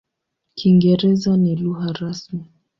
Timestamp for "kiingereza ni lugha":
0.57-1.89